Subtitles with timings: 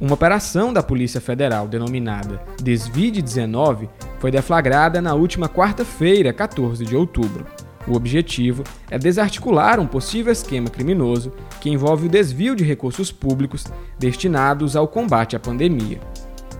[0.00, 3.86] Uma operação da Polícia Federal denominada Desvide 19
[4.18, 7.46] foi deflagrada na última quarta-feira, 14 de outubro.
[7.86, 13.66] O objetivo é desarticular um possível esquema criminoso que envolve o desvio de recursos públicos
[13.98, 16.00] destinados ao combate à pandemia.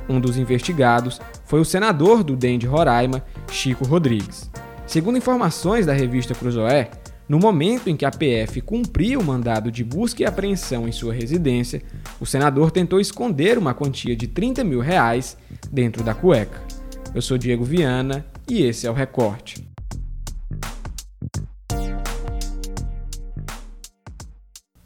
[0.07, 4.51] Um dos investigados foi o senador do DEM de Roraima, Chico Rodrigues.
[4.87, 6.91] Segundo informações da revista Cruzoé,
[7.31, 11.15] no momento em que a PF cumpria o mandado de busca e apreensão em sua
[11.15, 11.81] residência,
[12.19, 15.37] o senador tentou esconder uma quantia de 30 mil reais
[15.71, 16.61] dentro da cueca.
[17.15, 19.65] Eu sou Diego Viana e esse é o Recorte.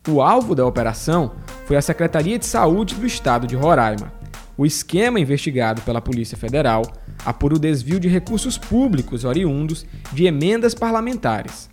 [0.06, 4.12] O alvo da operação foi a Secretaria de Saúde do Estado de Roraima.
[4.55, 6.83] O esquema investigado pela Polícia Federal
[7.25, 11.73] apura o desvio de recursos públicos oriundos de emendas parlamentares.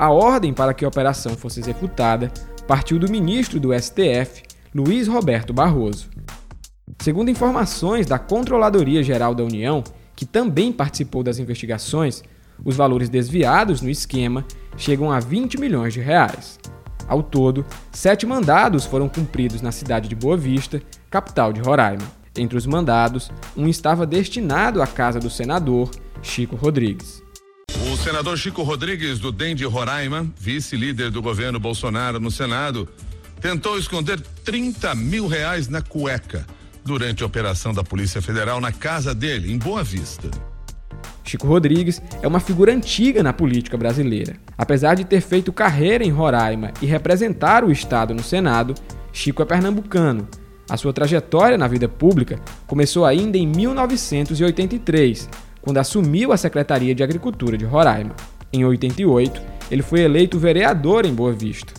[0.00, 2.32] A ordem para que a operação fosse executada
[2.66, 4.42] partiu do ministro do STF,
[4.74, 6.08] Luiz Roberto Barroso.
[7.02, 9.84] Segundo informações da Controladoria Geral da União,
[10.16, 12.22] que também participou das investigações,
[12.64, 16.58] os valores desviados no esquema chegam a 20 milhões de reais.
[17.06, 22.10] Ao todo, sete mandados foram cumpridos na cidade de Boa Vista, capital de Roraima.
[22.34, 25.90] Entre os mandados, um estava destinado à casa do senador
[26.22, 27.22] Chico Rodrigues.
[28.02, 32.88] Senador Chico Rodrigues, do DEM de Roraima, vice-líder do governo Bolsonaro no Senado,
[33.42, 36.46] tentou esconder 30 mil reais na cueca
[36.82, 40.30] durante a operação da Polícia Federal na casa dele, em Boa Vista.
[41.22, 44.34] Chico Rodrigues é uma figura antiga na política brasileira.
[44.56, 48.72] Apesar de ter feito carreira em Roraima e representar o Estado no Senado,
[49.12, 50.26] Chico é pernambucano.
[50.70, 55.28] A sua trajetória na vida pública começou ainda em 1983,
[55.62, 58.14] quando assumiu a Secretaria de Agricultura de Roraima.
[58.52, 61.72] Em 88, ele foi eleito vereador em Boa Vista.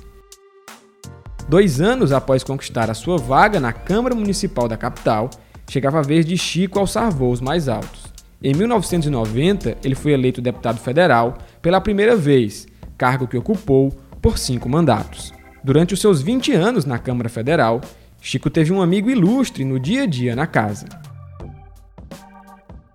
[1.50, 5.30] Dois anos após conquistar a sua vaga na Câmara Municipal da capital,
[5.70, 8.06] chegava a vez de Chico alçar voos mais altos.
[8.42, 12.68] Em 1990, ele foi eleito deputado federal pela primeira vez,
[12.98, 15.34] cargo que ocupou por cinco mandatos.
[15.64, 17.82] Durante os seus 20 anos na Câmara Federal,
[18.20, 20.88] Chico teve um amigo ilustre no dia a dia na casa.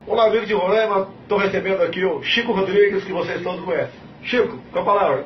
[0.06, 1.08] Olá, amigo de Roraima.
[1.22, 3.90] Estou recebendo aqui o Chico Rodrigues, que vocês todos conhecem.
[4.22, 5.24] Chico, com a palavra.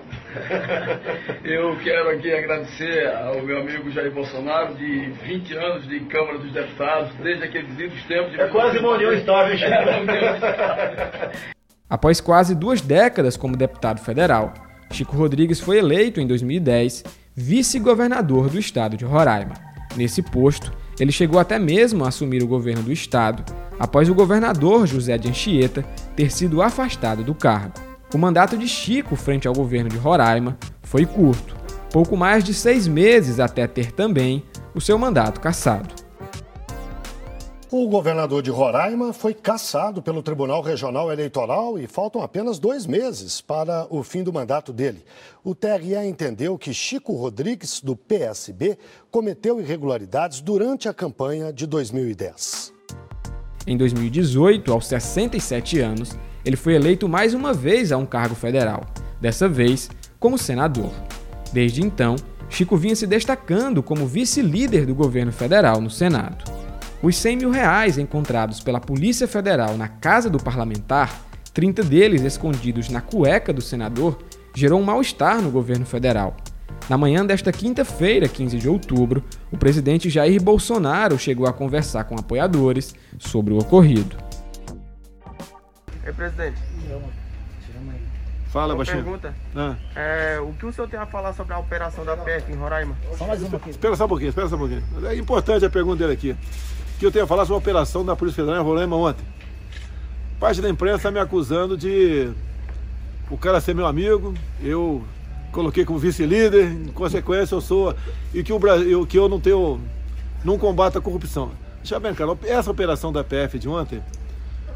[1.44, 6.50] Eu quero aqui agradecer ao meu amigo Jair Bolsonaro, de 20 anos de Câmara dos
[6.50, 8.40] Deputados, desde aqueles idos tempos de.
[8.40, 9.70] É quase uma união estável, Chico.
[9.70, 11.30] É,
[11.88, 14.54] Após quase duas décadas como deputado federal,
[14.90, 17.04] Chico Rodrigues foi eleito em 2010
[17.36, 19.54] vice-governador do estado de Roraima.
[19.94, 23.44] Nesse posto, ele chegou até mesmo a assumir o governo do estado,
[23.80, 25.82] após o governador José de Anchieta
[26.14, 27.74] ter sido afastado do cargo.
[28.14, 31.56] O mandato de Chico frente ao governo de Roraima foi curto,
[31.90, 35.94] pouco mais de seis meses até ter também o seu mandato cassado.
[37.72, 43.40] O governador de Roraima foi cassado pelo Tribunal Regional Eleitoral e faltam apenas dois meses
[43.40, 45.04] para o fim do mandato dele.
[45.44, 48.76] O TRE entendeu que Chico Rodrigues, do PSB,
[49.08, 52.79] cometeu irregularidades durante a campanha de 2010.
[53.70, 58.84] Em 2018, aos 67 anos, ele foi eleito mais uma vez a um cargo federal,
[59.20, 59.88] dessa vez
[60.18, 60.90] como senador.
[61.52, 62.16] Desde então,
[62.48, 66.50] Chico vinha se destacando como vice-líder do governo federal no Senado.
[67.00, 71.22] Os 100 mil reais encontrados pela Polícia Federal na casa do parlamentar,
[71.54, 74.18] 30 deles escondidos na cueca do senador,
[74.52, 76.36] gerou um mal-estar no governo federal.
[76.88, 79.22] Na manhã desta quinta-feira, 15 de outubro,
[79.52, 84.16] o presidente Jair Bolsonaro chegou a conversar com apoiadores sobre o ocorrido.
[86.04, 86.58] Ei, presidente.
[88.48, 89.04] Fala, Uma baixinho.
[89.04, 89.32] pergunta.
[89.54, 92.56] Ah, É, o que o senhor tem a falar sobre a operação da PF em
[92.56, 92.96] Roraima?
[93.68, 94.82] espera só um pouquinho, espera só um pouquinho.
[95.06, 96.36] É importante a pergunta dele aqui.
[96.98, 99.24] Que eu tenho a falar sobre a operação da Polícia Federal em Roraima ontem.
[100.40, 102.32] Parte da imprensa está me acusando de
[103.30, 105.04] o cara ser meu amigo, eu
[105.50, 107.94] coloquei como vice-líder, em consequência eu sou.
[108.32, 109.80] E que, o Brasil, que eu não tenho.
[110.44, 111.50] não combato a corrupção.
[111.78, 114.02] Deixa bem claro, essa operação da PF de ontem,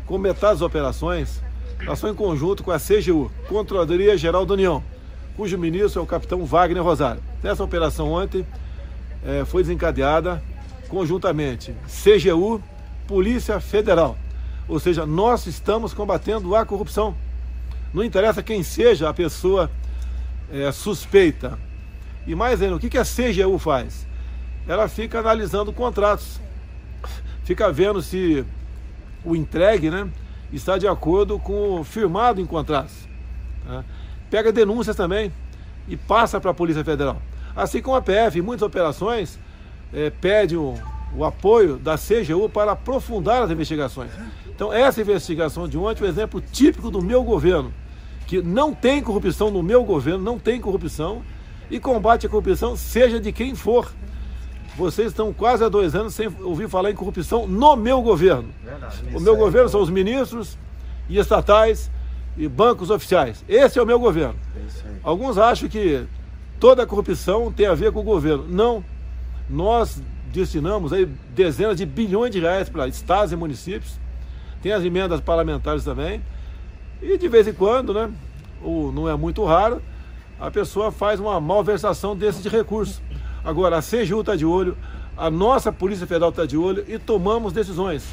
[0.07, 1.43] com metade das operações,
[1.97, 4.83] são em conjunto com a CGU, Controladoria Geral da União,
[5.37, 7.23] cujo ministro é o capitão Wagner Rosário.
[7.43, 8.47] Nessa operação ontem
[9.23, 10.43] eh, foi desencadeada
[10.89, 12.63] conjuntamente CGU,
[13.07, 14.17] Polícia Federal.
[14.67, 17.15] Ou seja, nós estamos combatendo a corrupção.
[17.93, 19.71] Não interessa quem seja a pessoa
[20.53, 21.59] eh, suspeita.
[22.27, 24.07] E mais ainda, o que que a CGU faz?
[24.67, 26.41] Ela fica analisando contratos,
[27.45, 28.45] fica vendo se
[29.25, 30.09] o entregue, né,
[30.53, 32.95] está de acordo com o firmado em contratos.
[33.67, 33.85] tá?
[34.31, 35.33] Pega denúncias também
[35.87, 37.21] e passa para a Polícia Federal.
[37.55, 39.39] Assim como a PF, em muitas operações,
[39.93, 40.75] eh, pede um,
[41.15, 44.11] o apoio da CGU para aprofundar as investigações.
[44.49, 47.73] Então, essa investigação de ontem é um exemplo típico do meu governo,
[48.27, 51.23] que não tem corrupção no meu governo, não tem corrupção,
[51.71, 53.93] e combate a corrupção, seja de quem for.
[54.77, 58.49] Vocês estão quase há dois anos sem ouvir falar em corrupção no meu governo.
[58.63, 60.59] Verdade, o meu governo são os ministros
[61.09, 61.91] e estatais
[62.37, 63.45] e bancos oficiais.
[63.49, 64.35] Esse é o meu governo.
[65.03, 66.05] Alguns acham que
[66.59, 68.47] toda a corrupção tem a ver com o governo.
[68.49, 68.85] Não.
[69.49, 74.01] Nós destinamos aí dezenas de bilhões de reais para estados e municípios.
[74.61, 76.21] Tem as emendas parlamentares também.
[77.03, 78.11] E de vez em quando, né?
[78.63, 79.81] Ou não é muito raro,
[80.39, 83.03] a pessoa faz uma malversação desse de recurso.
[83.45, 84.77] Agora, a CGU está de olho,
[85.17, 88.05] a nossa Polícia Federal está de olho e tomamos decisões.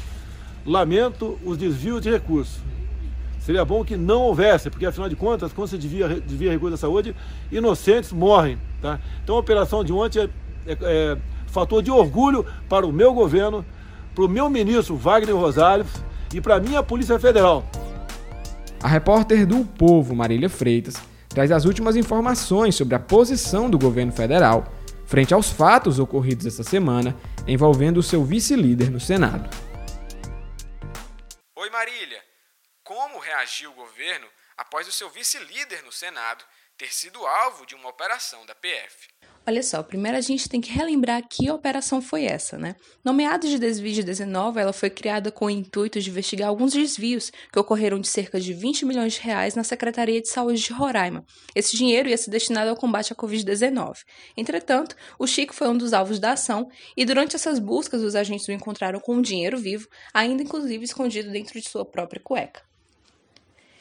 [0.64, 2.60] Lamento os desvios de recursos.
[3.40, 6.86] Seria bom que não houvesse, porque afinal de contas, quando se desvia, desvia recursos da
[6.86, 7.16] saúde,
[7.50, 8.56] inocentes morrem.
[8.80, 9.00] Tá?
[9.24, 10.28] Então a operação de ontem é,
[10.66, 11.18] é, é
[11.48, 13.64] fator de orgulho para o meu governo,
[14.14, 15.84] para o meu ministro Wagner Rosário
[16.32, 17.64] e para a minha Polícia Federal.
[18.82, 20.96] A repórter do Povo, Marília Freitas,
[21.28, 24.66] traz as últimas informações sobre a posição do governo federal
[25.06, 29.48] frente aos fatos ocorridos essa semana envolvendo o seu vice-líder no Senado.
[31.54, 32.20] Oi Marília,
[32.82, 34.26] como reagiu o governo
[34.56, 36.44] após o seu vice-líder no Senado
[36.76, 39.08] ter sido alvo de uma operação da PF?
[39.44, 42.76] Olha só, primeiro a gente tem que relembrar que operação foi essa, né?
[43.04, 47.32] Nomeada de desvio de 19, ela foi criada com o intuito de investigar alguns desvios
[47.52, 51.24] que ocorreram de cerca de 20 milhões de reais na Secretaria de Saúde de Roraima.
[51.56, 54.04] Esse dinheiro ia ser destinado ao combate à Covid-19.
[54.36, 58.46] Entretanto, o Chico foi um dos alvos da ação e durante essas buscas os agentes
[58.46, 62.62] o encontraram com o dinheiro vivo, ainda inclusive escondido dentro de sua própria cueca.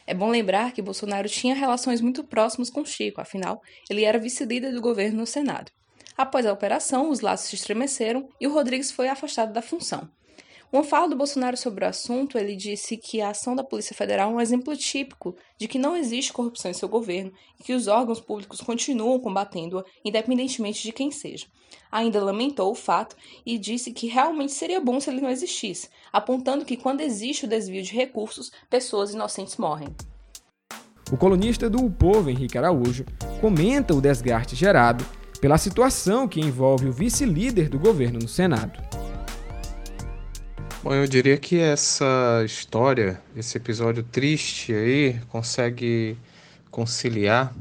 [0.05, 4.73] É bom lembrar que Bolsonaro tinha relações muito próximas com Chico, afinal, ele era vice-líder
[4.73, 5.71] do governo no Senado.
[6.17, 10.09] Após a operação, os laços se estremeceram e o Rodrigues foi afastado da função.
[10.71, 14.31] Uma fala do Bolsonaro sobre o assunto, ele disse que a ação da Polícia Federal
[14.31, 17.87] é um exemplo típico de que não existe corrupção em seu governo e que os
[17.87, 21.45] órgãos públicos continuam combatendo-a, independentemente de quem seja.
[21.91, 26.63] Ainda lamentou o fato e disse que realmente seria bom se ele não existisse, apontando
[26.63, 29.89] que quando existe o desvio de recursos, pessoas inocentes morrem.
[31.11, 33.03] O colunista do o Povo, Henrique Araújo,
[33.41, 35.05] comenta o desgaste gerado
[35.41, 38.90] pela situação que envolve o vice-líder do governo no Senado.
[40.83, 46.17] Bom, eu diria que essa história, esse episódio triste aí, consegue
[46.71, 47.53] conciliar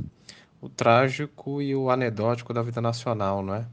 [0.58, 3.66] o trágico e o anedótico da vida nacional, não é?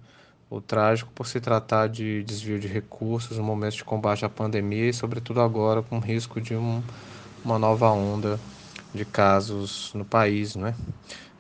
[0.49, 4.89] O trágico por se tratar de desvio de recursos no momento de combate à pandemia
[4.89, 6.83] e, sobretudo, agora com risco de um,
[7.43, 8.37] uma nova onda
[8.93, 10.75] de casos no país, não é?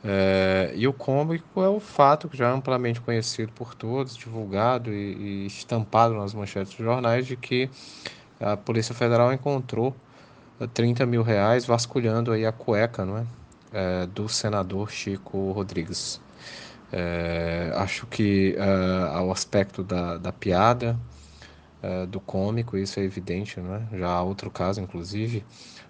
[0.09, 4.93] É, e o cômico é o fato que já é amplamente conhecido por todos, divulgado
[4.93, 7.69] e, e estampado nas manchetes dos jornais, de que
[8.39, 9.93] a Polícia Federal encontrou
[10.73, 13.25] 30 mil reais vasculhando aí a cueca não é?
[13.73, 16.21] é do senador Chico Rodrigues.
[16.89, 20.97] É, acho que é, ao aspecto da, da piada,
[21.83, 23.81] é, do cômico, isso é evidente, não é?
[23.91, 25.43] já há outro caso, inclusive,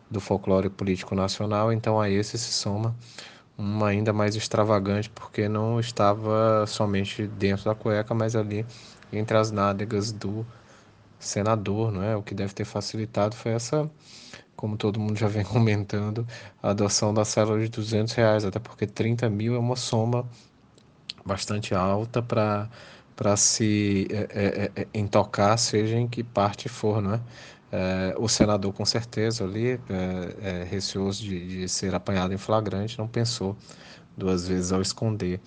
[0.09, 2.95] do folclore político nacional, então a esse se soma
[3.57, 8.65] uma ainda mais extravagante, porque não estava somente dentro da cueca, mas ali
[9.11, 10.45] entre as nádegas do
[11.19, 12.15] senador, não é?
[12.15, 13.89] O que deve ter facilitado foi essa,
[14.55, 16.27] como todo mundo já vem comentando,
[16.61, 20.27] a adoção da célula de 200 reais, até porque 30 mil é uma soma
[21.25, 22.69] bastante alta para
[23.15, 27.21] para se é, é, é, entocar, seja em que parte for, não é?
[27.71, 32.97] É, o senador, com certeza, ali, é, é, receoso de, de, ser apanhado em flagrante,
[32.97, 33.57] não pensou
[34.15, 35.41] duas vezes ao esconder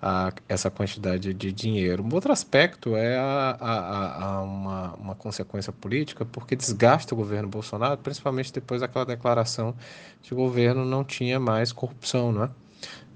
[0.00, 2.02] a, essa quantidade de dinheiro.
[2.02, 7.48] Um outro aspecto é a, a, a uma, uma, consequência política, porque desgasta o governo
[7.48, 9.74] Bolsonaro, principalmente depois daquela declaração
[10.22, 12.50] de que o governo não tinha mais corrupção, não é?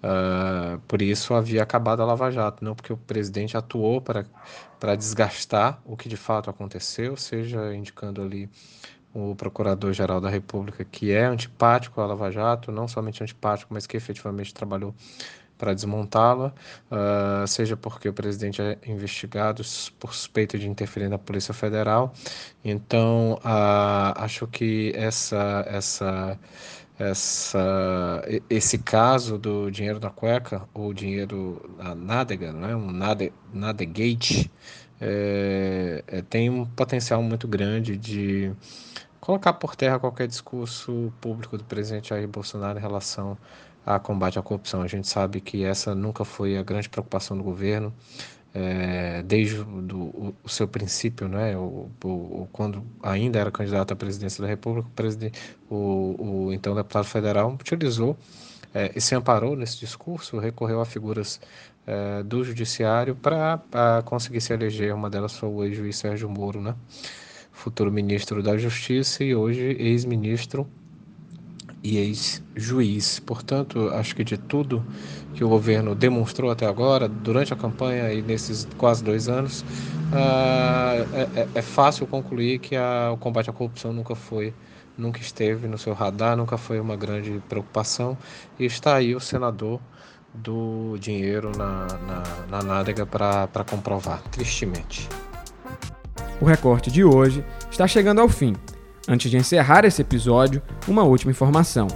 [0.02, 4.26] Uh, por isso havia acabado a Lava Jato, não porque o presidente atuou para,
[4.80, 8.50] para desgastar o que de fato aconteceu, seja indicando ali
[9.14, 13.96] o Procurador-Geral da República, que é antipático à Lava Jato, não somente antipático, mas que
[13.96, 14.94] efetivamente trabalhou
[15.62, 16.52] para desmontá-la,
[16.90, 19.62] uh, seja porque o presidente é investigado
[20.00, 22.12] por suspeita de interferir na Polícia Federal.
[22.64, 26.36] Então, uh, acho que essa, essa
[26.98, 32.76] essa, esse caso do dinheiro na cueca, ou dinheiro na nádega, é?
[32.76, 34.50] um nade, nadegate,
[35.00, 38.52] é, é, tem um potencial muito grande de
[39.20, 43.36] colocar por terra qualquer discurso público do presidente Jair Bolsonaro em relação
[43.84, 44.82] a combate à corrupção.
[44.82, 47.92] A gente sabe que essa nunca foi a grande preocupação do governo.
[48.54, 51.56] É, desde do, o, o seu princípio, né?
[51.56, 55.40] O, o, quando ainda era candidato à presidência da República, o, presidente,
[55.70, 58.16] o, então deputado federal utilizou
[58.74, 61.40] é, e se amparou nesse discurso, recorreu a figuras
[61.86, 64.94] é, do judiciário para conseguir se eleger.
[64.94, 66.74] Uma delas foi o ex-juiz Sérgio Moro, né?
[67.52, 70.68] futuro ministro da Justiça e hoje ex-ministro
[71.82, 73.18] e ex-juiz.
[73.18, 74.84] Portanto, acho que de tudo
[75.34, 79.62] que o governo demonstrou até agora, durante a campanha e nesses quase dois anos,
[80.12, 84.54] uh, é, é, fácil concluir que a, o combate à corrupção nunca foi,
[84.96, 88.16] nunca esteve no seu radar, nunca foi uma grande preocupação.
[88.58, 89.80] E está aí o senador
[90.34, 95.08] do dinheiro na, na, na nádega para comprovar, tristemente.
[96.40, 98.56] O recorte de hoje está chegando ao fim.
[99.08, 101.88] Antes de encerrar esse episódio, uma última informação.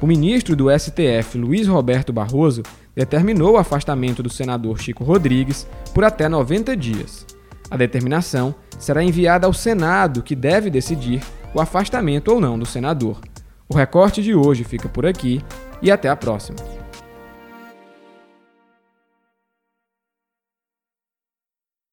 [0.00, 2.62] O ministro do STF, Luiz Roberto Barroso,
[2.94, 7.26] determinou o afastamento do senador Chico Rodrigues por até 90 dias.
[7.70, 11.22] A determinação será enviada ao Senado, que deve decidir
[11.54, 13.20] o afastamento ou não do senador.
[13.68, 15.42] O recorte de hoje fica por aqui
[15.82, 16.75] e até a próxima.